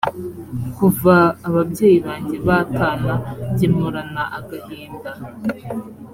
kuva 0.77 1.15
ababyeyi 1.47 1.99
banjye 2.07 2.35
batana 2.47 3.13
njye 3.51 3.67
mporana 3.73 4.23
agahinda 4.37 5.11